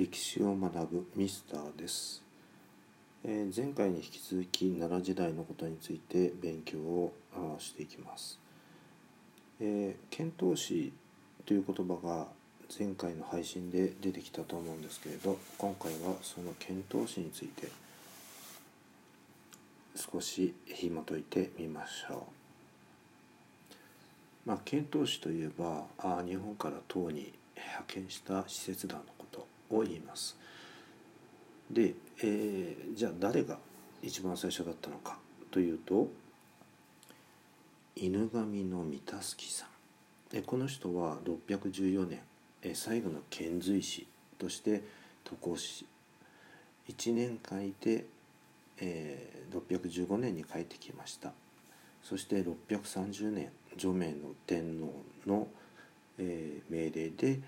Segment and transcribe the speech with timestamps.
[0.00, 2.22] 歴史を学ぶミスターです、
[3.22, 7.12] えー前回に引き続き奈良時代のことについて勉強を
[7.58, 8.38] していきます、
[9.60, 10.90] えー遣唐使
[11.44, 12.28] という言葉が
[12.78, 17.68] 前回の配信で出てきたと思うんですけれど今回はその遣唐使について
[19.96, 22.26] 少し紐解いてみましょ
[24.46, 24.48] う。
[24.48, 29.00] まあ、遣唐使といえばあ日本から唐に派遣した使節団。
[29.00, 29.19] の
[29.70, 30.36] を言います。
[31.70, 33.58] で、えーじゃあ誰が
[34.02, 35.18] 一番最初だったのか
[35.50, 36.08] というと
[37.96, 39.68] 犬神の三田助さん
[40.32, 42.20] えこの人は614年
[42.62, 44.06] え最後の遣隋使
[44.38, 44.82] として
[45.24, 45.86] 渡航し
[46.88, 48.06] 1年間いて、
[48.78, 51.32] えー615年に帰ってきました。
[52.04, 55.48] そして630年除名の天皇の、
[56.18, 57.40] えー命令で、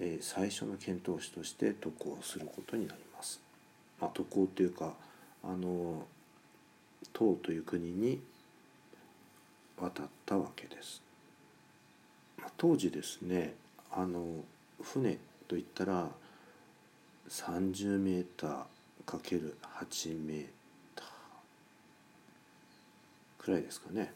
[0.00, 3.40] えー最初の遣唐使として渡航することになります。
[4.00, 4.94] まあ、渡航というか
[5.42, 6.06] あの
[7.12, 8.20] 唐という国に
[9.78, 11.02] 渡ったわけです。
[12.38, 13.54] まあ当時ですね
[13.90, 14.44] あの
[14.82, 16.08] 船といったら
[17.28, 18.64] 30メーター
[19.04, 20.46] かける8メー
[20.94, 21.06] ター
[23.38, 24.12] くらいですかね。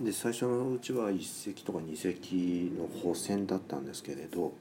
[0.00, 4.52] で最初のうちは1隻とか2隻の補船だったんですけれど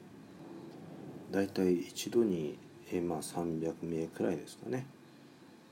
[1.30, 2.58] 大体一度に、
[2.90, 4.86] えまあ、300名くらいですかね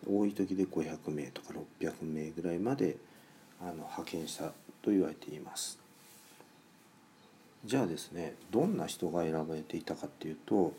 [0.06, 2.98] 多い時で500名とか600名ぐらいまで
[3.62, 4.48] あの派遣した
[4.82, 5.80] と言われています。
[7.64, 10.74] じゃあですねどんな人が選ばれていたかっていうと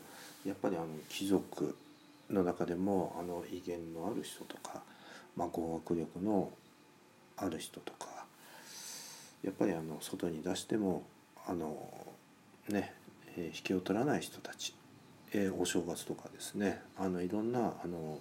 [0.45, 1.75] やっぱりあの貴族
[2.29, 4.83] の中でもあの威厳のある人とか、
[5.35, 6.51] まあ、語学力の
[7.37, 8.14] ある人とか
[9.45, 11.03] やっぱりあの外に出しても
[11.47, 11.87] あの
[12.67, 12.93] ね、
[13.37, 14.73] えー引けを取らない人たち、
[15.31, 18.19] えーお正月とかですねあのいろんなあの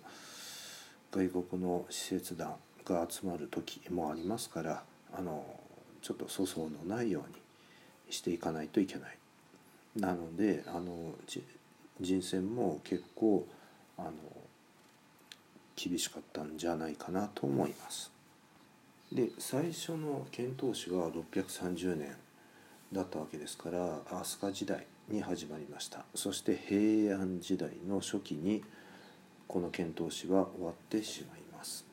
[1.10, 4.82] 外国の使節団が集まる時もありますから
[5.16, 5.44] あの
[6.02, 7.36] ちょっと粗相のないように
[8.10, 9.18] していかないといけない。
[9.96, 11.14] なのであの
[12.00, 13.46] 人選も結構
[13.96, 14.12] あの
[15.76, 18.13] 厳しかったんじゃないかなと思います。
[19.12, 22.16] で最初の遣唐使は630年
[22.92, 28.62] だったわけですから飛鳥時代に始まりましたそして平安時代の初期に
[29.46, 31.84] この遣唐使は終わってしまいます。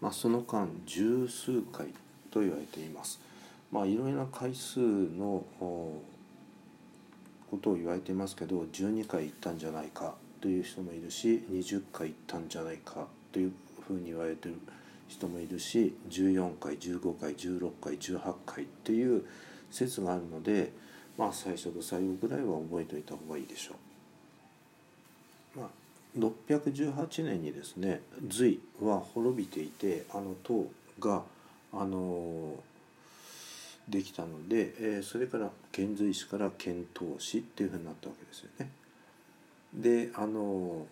[0.00, 1.86] まあ、その間十数回
[2.30, 3.20] と言われています。
[3.70, 5.44] まあ、いろいろな回数の
[7.50, 13.52] ことを言われていますけど12回行ったんじゃないかという人もいるし20回行ったんじゃないかという
[13.86, 14.56] ふうに言われてる
[15.12, 19.24] 人もいるし14回15回16回18回っていう
[19.70, 20.72] 説があるので
[21.18, 23.74] まあ最初と最後ぐらいは覚えておいた方がいいでしょ
[25.56, 25.60] う。
[25.60, 25.68] まあ
[26.18, 30.66] 618年にですね隋は滅びていてあの唐
[30.98, 31.22] が
[31.72, 32.54] あの
[33.88, 38.70] できたので、えーそれから遣隋使から遣唐使っていうふうになったわけですよね。
[39.74, 40.86] であの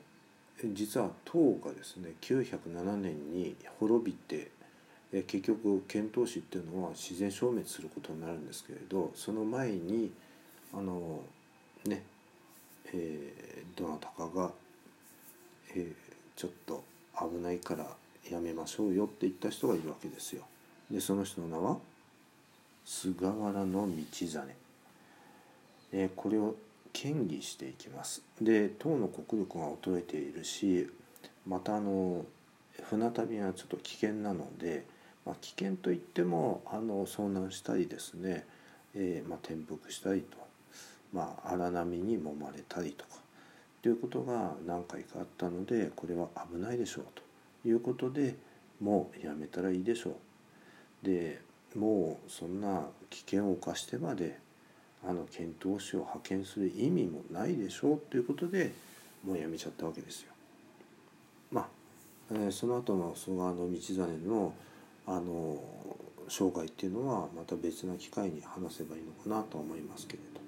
[0.74, 4.50] 実は唐がですね907年に滅びて
[5.26, 10.12] 結局遣唐使っていうのは自然消滅することになるんですけれどその前に
[10.72, 11.20] あの
[11.86, 12.02] ね
[12.92, 14.50] えーどなたかが、
[15.74, 15.94] えー
[16.36, 16.82] ちょっと
[17.18, 17.86] 危ないから
[18.30, 20.42] やめましょうよって言った人がいるわけですよ。
[20.90, 21.76] でその人の名は
[22.86, 24.40] 菅原道真、
[25.92, 26.54] えーこれを
[26.92, 30.88] 堅議していきますで唐の国力が衰えているし
[31.46, 32.24] またあの
[32.88, 34.84] 船旅がちょっと危険なので、
[35.26, 38.46] まあ、危険といってもあの遭難したりですね、
[38.94, 40.36] えーまあ、転覆したりと、
[41.12, 43.20] まあ、荒波に揉まれたりとか
[43.82, 48.36] ということが何回かあったのでこれは危ないでしょうということで
[48.80, 50.10] もうやめたらいいでしょ
[51.02, 51.06] う。
[51.06, 51.40] で
[51.74, 54.38] もうそんな危険を冒してまで
[55.06, 58.72] あの遣唐使を派遣する意味もないでしょうということで
[59.24, 60.32] もうやめちゃったわけですよ。
[61.50, 61.68] まあ、
[62.32, 64.52] えーその後の菅原道真の
[65.06, 65.62] あの
[66.28, 70.40] 生涯っていうのはまた別な機会に話せばいいのかなと思いますけれど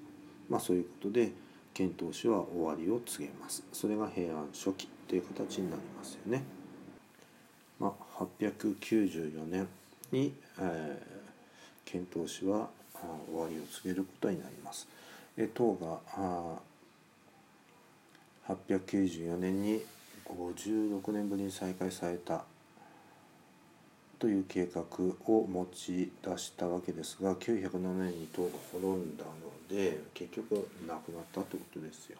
[0.47, 1.31] まあそういうことで
[1.73, 3.63] 遣唐使は終わりを告げます。
[3.73, 6.43] それが平安初期という形になりますよね。
[7.79, 9.67] まあ、894年
[10.11, 11.23] に、えー
[11.85, 12.69] 遣唐使は
[13.27, 14.87] 終わりを告げることになります。
[15.37, 16.59] え唐が
[18.47, 19.81] 894年に
[20.25, 22.43] 56年ぶりに再開された
[24.19, 24.81] という計画
[25.27, 29.31] を持ち出したわけですが907年に党が滅んだの
[29.69, 32.17] で結局なくなったということですよ。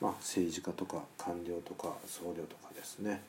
[0.00, 3.22] まあ、政治家とか官僚とか僧侶とかですね、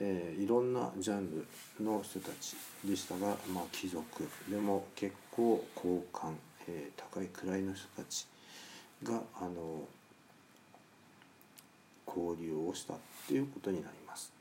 [0.00, 1.44] えー、いろんなジャン
[1.78, 2.54] ルの人たち
[2.84, 6.36] でしたが、まあ、貴族でも結構高官、
[6.68, 8.28] えー、高い位の人たち
[9.02, 9.82] があの
[12.06, 12.96] 交流をしたっ
[13.26, 14.32] ていうことになります。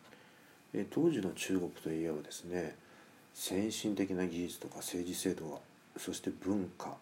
[0.74, 2.75] えー、当時の中国といえばですね
[3.33, 5.57] 先進的な技術とか政治制度が
[5.98, 6.95] そして文化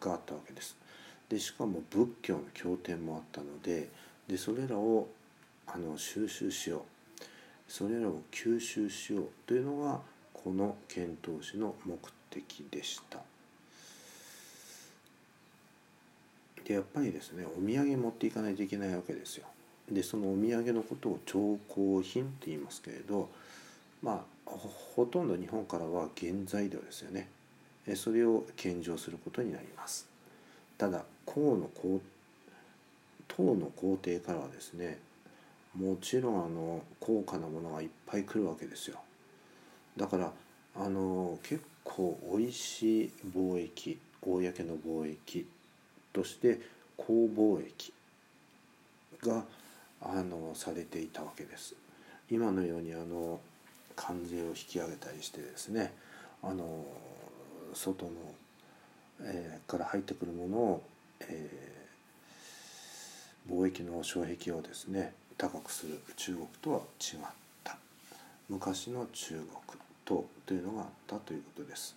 [0.00, 0.76] があったわけです。
[1.28, 3.88] でしかも仏教の経典もあったので
[4.26, 5.08] でそれらを
[5.68, 6.99] あの収集しよう
[7.70, 10.00] それらを吸収しようというのが
[10.34, 11.96] この遣唐使の目
[12.28, 13.20] 的でした。
[16.64, 19.46] でやっぱりですねお土産持っていかないといけないわけですよ。
[19.88, 23.30] でそのお土産のことを調香品って言いますけれど
[24.02, 27.28] まあほとんど日本からは原材料ですよね。
[27.94, 30.08] それを献上することになります。
[30.76, 32.00] ただ唐の皇
[33.28, 34.98] 唐の皇帝からはですね
[35.76, 38.98] もちろんあの高価なものがいっぱい来るわけですよ。
[39.96, 40.32] だから
[40.76, 45.46] あの結構おいしい貿易公の貿易
[46.12, 46.60] として
[46.96, 47.92] 公貿易
[49.22, 49.44] が
[50.02, 51.74] あのされていたわけです。
[52.30, 53.40] 今のようにあの
[53.96, 55.92] 関税を引き上げたりしてですね
[56.42, 56.84] あの
[57.74, 58.10] 外の
[59.22, 60.82] えー、から入ってくるものを、
[61.20, 67.20] えー、貿易の障壁をですね高くする中国とは違っ
[67.64, 67.78] た
[68.50, 69.46] 昔の中国
[70.04, 71.96] とというのがあったということです。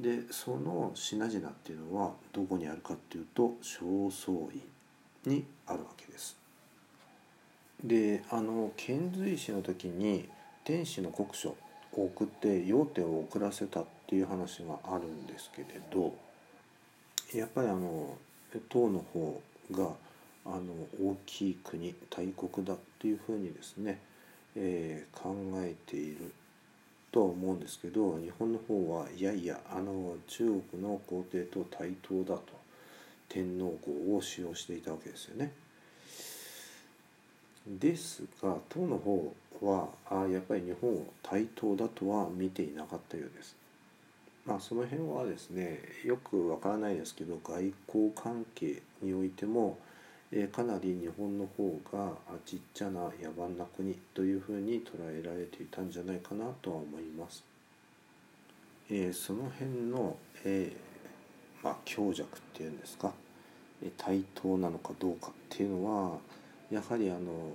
[0.00, 3.80] でその品々っていうのはどこにあるかっていうと正
[4.24, 4.62] 倉院
[5.26, 6.38] にあるわけです。
[7.84, 10.26] であの遣隋使の時に
[10.64, 11.56] 天使の国書を
[11.92, 16.14] 送って要点を遅らせたっていう話があるんですけれど
[17.34, 18.16] やっぱりあの
[18.70, 19.42] 唐の方
[19.72, 19.90] が
[20.48, 24.00] あの大きい国大国だっていうふうにですね、
[24.56, 26.32] えー、考えている
[27.12, 32.42] とは思うんですけど日本の方はいやいやあの中国の皇帝と対等だと
[33.28, 35.52] 天皇号を使用していたわけですよね。
[37.66, 43.54] ですが唐の方はあやっぱり日本を対等だとは見ていなかったようです。
[44.46, 49.78] まあその辺はですねよくわからないですけど外交関係においても、
[50.30, 52.12] えー、かなり日本の方が
[52.44, 57.42] ちっちゃな野蛮な国というふうに捉えられていたんじゃないかなとは思います。
[58.90, 63.12] えー、その辺の、えー、まあ、強弱っていうんですか、
[63.82, 66.18] え対等なのかどうかっていうのは
[66.70, 67.52] やはりあの、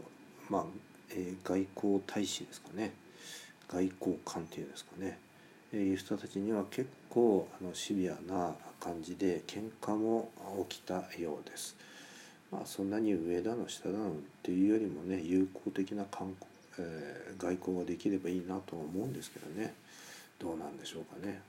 [0.50, 0.66] まあ
[1.10, 2.94] え外交大使ですかね
[3.68, 5.20] 外交官っていうんですかね
[5.74, 10.30] いう人たちには結構あのシビアな感じで喧嘩も
[10.70, 11.76] 起きたようです。
[12.54, 14.14] まあ、そんなに上だの下だのっ
[14.44, 19.74] ていうよりもね友好的な観光、えー、外交ができればいいなとは思うんですけどね
[20.40, 21.42] どうなんでしょうかね。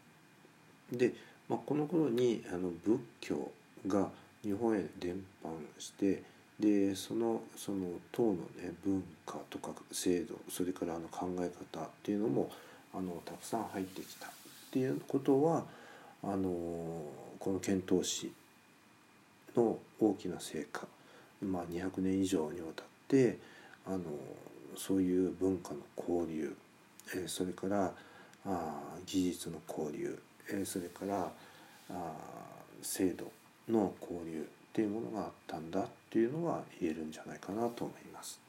[0.92, 1.12] で、
[1.48, 3.50] まあ、この頃にあの仏教
[3.86, 4.08] が
[4.42, 6.22] 日本へ伝播して
[6.58, 12.50] でそのその唐のね文化とか制度それからあの考え方っていうのも
[12.94, 14.30] あのたくさん入ってきたっ
[14.70, 15.64] ていうことは
[16.22, 16.48] あの
[17.40, 18.32] この遣唐使
[19.56, 20.86] の大きな成果、
[21.42, 23.38] まあ、200年以上にわたって
[23.86, 24.00] あの
[24.76, 26.56] そういう文化の交流、
[27.14, 27.92] えそれから
[28.46, 30.18] あ技術の交流、
[30.50, 31.30] えそれから
[31.90, 32.12] あ
[32.82, 33.30] 制度
[33.68, 38.40] の交流っていうものがあったんだっていうのは言えるんじゃないかなと思います。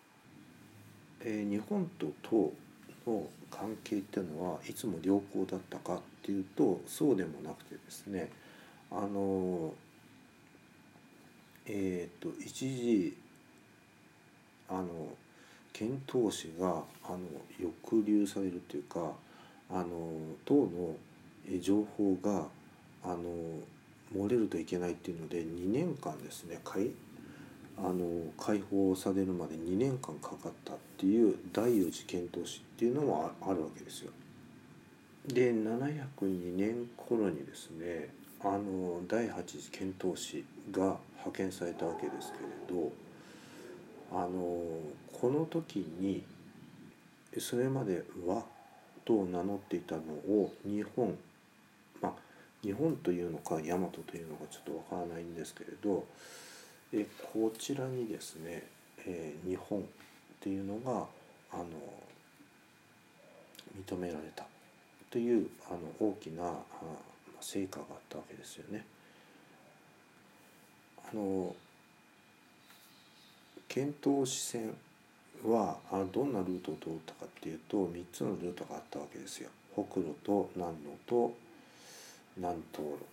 [1.21, 2.51] えー、日本と唐
[3.05, 8.31] の関係っていうのはいつも良好だったかっていうとそうでもなくてですね
[8.91, 9.73] あの
[11.67, 13.17] えっ、と一時
[14.69, 14.85] あの
[15.73, 17.19] 遣唐使があの
[17.57, 19.11] 抑留されるというか
[19.69, 19.85] あの
[20.45, 20.95] 党の
[21.59, 22.45] 情報が
[23.03, 23.19] あの
[24.15, 26.59] 漏れるといけないっていうので2年間ですね
[27.77, 34.11] あの解放されるまで2年間かかったっていう第四次遣唐使っていうのもあるわけですよ。
[35.27, 38.09] で702年頃にですね
[38.41, 42.91] あの第8次遣唐使が派遣されたわけですけれど
[44.11, 44.29] あの
[45.19, 46.23] この時に
[47.39, 48.43] それまで和
[49.03, 51.17] と名乗っていたのを日本
[52.01, 52.13] まあ
[52.63, 56.05] 日本というのか大和というのかちょっとわからないんですけれど
[56.93, 58.63] えこちらにですね、
[59.05, 59.83] えー、日本っ
[60.39, 61.05] ていうのが
[61.51, 61.65] あの
[63.77, 64.45] 認められた
[65.09, 66.53] というあの大きな
[67.41, 68.85] 成果があったわけですよね。
[71.11, 71.55] あの
[73.67, 74.73] 遣唐使船
[75.43, 75.77] は
[76.13, 79.49] どんなルートを通ったかっていうと3つのルートがあったわけですよ。
[79.73, 81.35] 北路と南路と
[82.37, 83.05] 南東路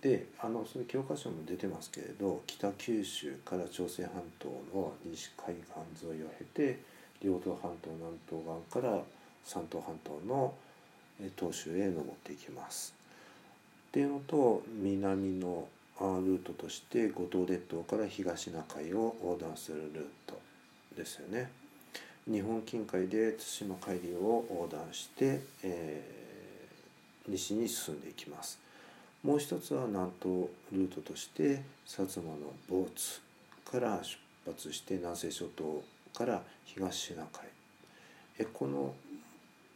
[0.00, 5.54] であのその教科書も出てますけれど北九州から朝鮮半島の西海
[5.94, 6.78] 岸沿いを経て
[7.22, 9.02] 両東半島南東岸から
[9.44, 10.54] 山東半島の
[11.38, 12.94] 東州へ登っていきます。
[13.88, 15.66] っていうのと南の
[16.00, 20.40] ルートとして五島列島から東シナ海を横断するルート
[20.96, 21.50] ですよね。
[22.30, 28.58] 日本近海で対馬海流を横断して、えー、西に進んでいきます。
[29.22, 33.20] もう一つは南東ルートとして薩摩の坊津
[33.70, 34.18] から出
[34.50, 35.82] 発して南西諸島
[36.14, 37.50] から東シナ海
[38.40, 38.94] えこの、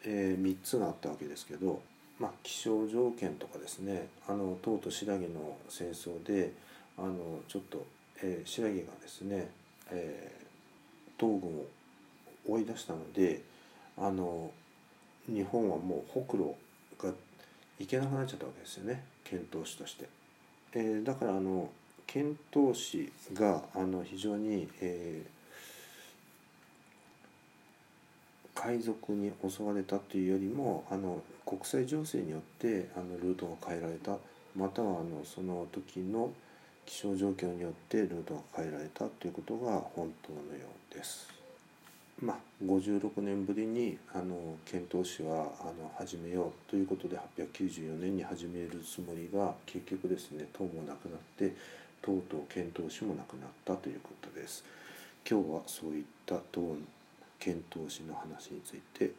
[0.04, 1.82] えー、3つがあったわけですけど、
[2.18, 6.52] まあ、気象条件とかですねあの唐と新羅の戦争で
[6.96, 7.84] あのちょっと、
[8.22, 9.48] えー、新羅がですね、
[9.90, 11.66] えー、東軍を
[12.48, 13.42] 追い出したので
[13.98, 14.50] あの
[15.26, 16.54] 日本はもう北路
[16.98, 17.12] が
[17.78, 20.08] 行けなくなっちゃったわけですよね遣唐使として。
[20.76, 21.70] えー、だからあの
[22.06, 34.16] 遣唐使があの非常に、えー、海賊に襲われたというよりもあの国際情勢によってあのルートが変えられた
[34.56, 36.32] またはあのその時の
[36.86, 41.28] 気象状況によってルートが変えられたということが本当のようです。
[42.22, 51.54] まあ、56年ぶりにあの遣唐使はあの始めようということで894年に始めるつもりが結局ですね唐もなくなって
[52.00, 54.64] 唐と遣唐使もなくなったということです。
[55.28, 56.76] 今日はそういった唐
[57.40, 59.10] 遣唐使の話について